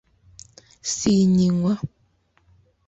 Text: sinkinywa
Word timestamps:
sinkinywa 0.95 1.73